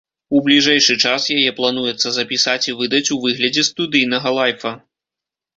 [0.37, 4.77] У бліжэйшы час яе плануецца запісаць і выдаць у выглядзе студыйнага лайфа.